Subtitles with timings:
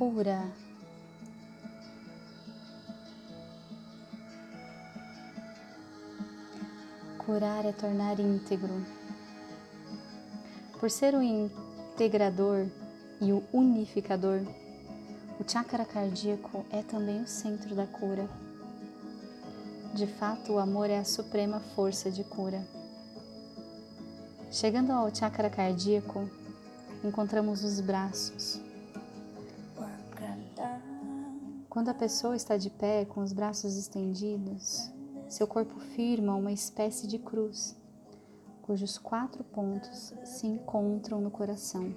[0.00, 0.50] cura.
[7.18, 8.82] Curar é tornar íntegro.
[10.78, 12.66] Por ser o integrador
[13.20, 14.40] e o unificador,
[15.38, 18.26] o chakra cardíaco é também o centro da cura.
[19.92, 22.66] De fato, o amor é a suprema força de cura.
[24.50, 26.26] Chegando ao chakra cardíaco,
[27.04, 28.59] encontramos os braços.
[31.80, 34.92] Quando a pessoa está de pé com os braços estendidos,
[35.30, 37.74] seu corpo firma uma espécie de cruz,
[38.60, 41.96] cujos quatro pontos se encontram no coração.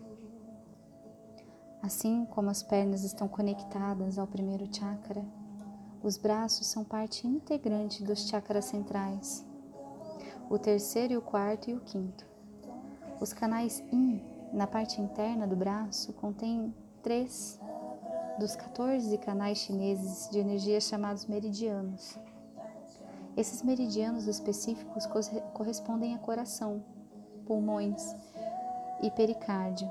[1.81, 5.21] Assim como as pernas estão conectadas ao primeiro chakra,
[6.01, 9.45] os braços são parte integrante dos chakras centrais,
[10.49, 12.25] o terceiro e o quarto e o quinto.
[13.19, 14.23] Os canais Yin
[14.53, 17.59] na parte interna do braço contêm três
[18.39, 22.17] dos 14 canais chineses de energia chamados meridianos.
[23.37, 25.07] Esses meridianos específicos
[25.53, 26.83] correspondem a coração,
[27.45, 28.15] pulmões
[29.01, 29.89] e pericárdio.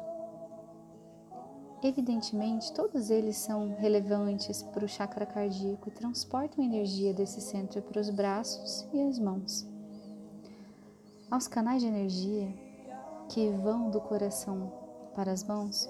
[1.82, 8.00] Evidentemente, todos eles são relevantes para o chakra cardíaco e transportam energia desse centro para
[8.00, 9.66] os braços e as mãos.
[11.28, 12.54] Aos canais de energia
[13.28, 14.72] que vão do coração
[15.14, 15.88] para as mãos,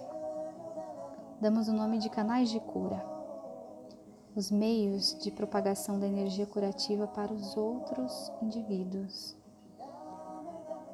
[1.42, 3.12] damos o nome de canais de cura
[4.34, 9.36] os meios de propagação da energia curativa para os outros indivíduos.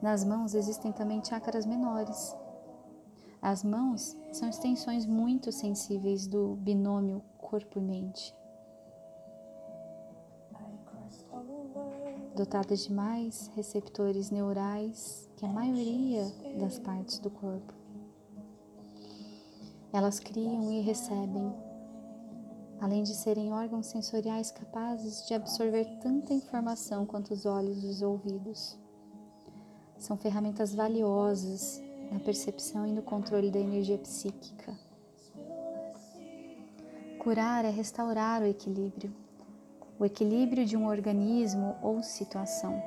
[0.02, 2.36] Nas mãos existem também chakras menores.
[3.40, 8.34] As mãos são extensões muito sensíveis do binômio corpo e mente.
[12.34, 16.24] Dotadas de mais receptores neurais que a maioria
[16.58, 17.77] das partes do corpo.
[19.92, 21.52] Elas criam e recebem
[22.80, 28.02] além de serem órgãos sensoriais capazes de absorver tanta informação quanto os olhos e os
[28.02, 28.78] ouvidos.
[29.98, 31.82] São ferramentas valiosas
[32.12, 34.78] na percepção e no controle da energia psíquica.
[37.18, 39.14] Curar é restaurar o equilíbrio,
[39.98, 42.80] o equilíbrio de um organismo ou situação.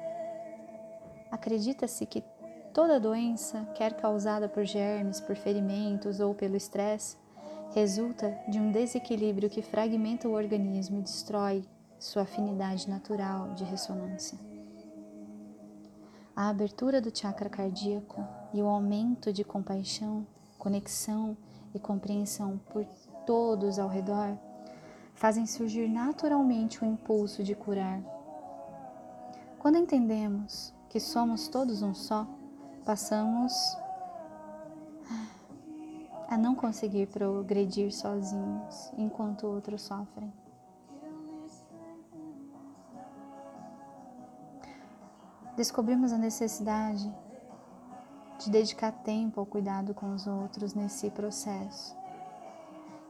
[1.29, 2.23] Acredita-se que
[2.73, 7.17] toda doença, quer causada por germes, por ferimentos ou pelo estresse,
[7.73, 11.63] resulta de um desequilíbrio que fragmenta o organismo e destrói
[11.99, 14.37] sua afinidade natural de ressonância.
[16.35, 20.25] A abertura do chakra cardíaco e o aumento de compaixão,
[20.57, 21.37] conexão
[21.73, 22.85] e compreensão por
[23.25, 24.37] todos ao redor
[25.13, 28.01] fazem surgir naturalmente o impulso de curar.
[29.59, 32.27] Quando entendemos que somos todos um só,
[32.85, 33.53] passamos
[36.27, 40.33] a não conseguir progredir sozinhos enquanto outros sofrem.
[45.55, 47.13] Descobrimos a necessidade
[48.39, 51.95] de dedicar tempo ao cuidado com os outros nesse processo.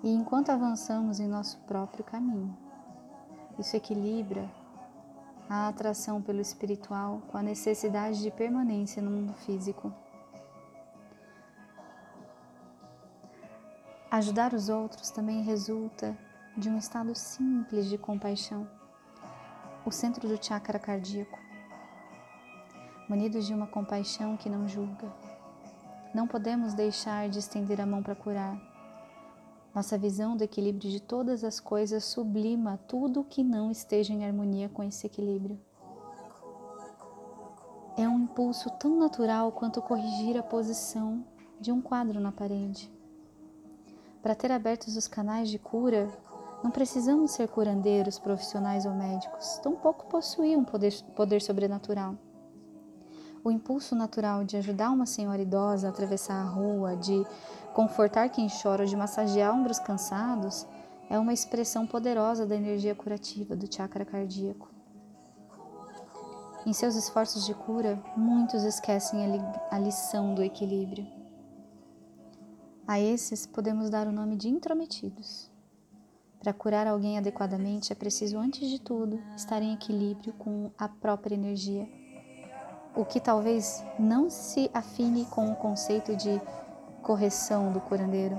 [0.03, 2.57] E enquanto avançamos em nosso próprio caminho,
[3.59, 4.49] isso equilibra
[5.53, 9.93] a atração pelo espiritual com a necessidade de permanência no mundo físico.
[14.09, 16.17] Ajudar os outros também resulta
[16.55, 18.65] de um estado simples de compaixão,
[19.85, 21.37] o centro do chakra cardíaco,
[23.09, 25.11] munidos de uma compaixão que não julga.
[26.15, 28.70] Não podemos deixar de estender a mão para curar.
[29.73, 34.67] Nossa visão do equilíbrio de todas as coisas sublima tudo que não esteja em harmonia
[34.67, 35.57] com esse equilíbrio.
[37.97, 41.25] É um impulso tão natural quanto corrigir a posição
[41.59, 42.91] de um quadro na parede.
[44.21, 46.09] Para ter abertos os canais de cura,
[46.63, 52.17] não precisamos ser curandeiros, profissionais ou médicos, tampouco possuir um poder, poder sobrenatural.
[53.43, 57.25] O impulso natural de ajudar uma senhora idosa a atravessar a rua, de
[57.73, 60.67] confortar quem chora de massagear ombros cansados
[61.09, 64.69] é uma expressão poderosa da energia curativa do chakra cardíaco.
[66.65, 69.41] Em seus esforços de cura, muitos esquecem a, li
[69.71, 71.07] a lição do equilíbrio.
[72.87, 75.49] A esses podemos dar o nome de intrometidos.
[76.39, 81.35] Para curar alguém adequadamente é preciso, antes de tudo, estar em equilíbrio com a própria
[81.35, 81.87] energia,
[82.95, 86.41] o que talvez não se afine com o conceito de
[87.01, 88.37] correção do curandeiro.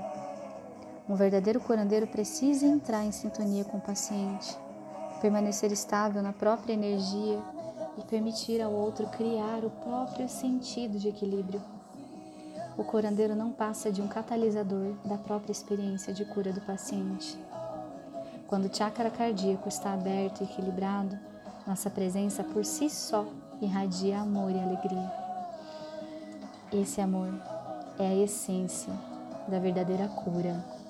[1.08, 4.56] Um verdadeiro curandeiro precisa entrar em sintonia com o paciente,
[5.20, 7.38] permanecer estável na própria energia
[7.99, 11.60] e permitir ao outro criar o próprio sentido de equilíbrio.
[12.76, 17.38] O curandeiro não passa de um catalisador da própria experiência de cura do paciente.
[18.46, 21.19] Quando o chakra cardíaco está aberto e equilibrado,
[21.66, 23.26] nossa presença por si só
[23.62, 25.12] irradia amor e alegria.
[26.72, 27.32] Esse amor
[27.96, 28.92] é a essência
[29.46, 30.81] da verdadeira cura.